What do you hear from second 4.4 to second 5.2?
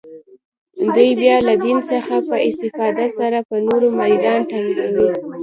تنګوي